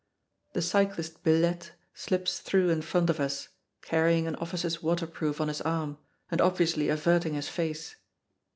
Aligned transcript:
The 0.53 0.63
cyclist 0.63 1.21
Billette 1.23 1.73
slips 1.93 2.39
through 2.39 2.69
in 2.71 2.81
front 2.81 3.11
of 3.11 3.19
us, 3.19 3.49
carrying 3.83 4.25
an 4.25 4.35
officer's 4.37 4.81
waterproof 4.81 5.39
on 5.39 5.47
his 5.47 5.61
arm 5.61 5.99
and 6.31 6.41
obviously 6.41 6.89
averting 6.89 7.35
his 7.35 7.49
face. 7.49 7.97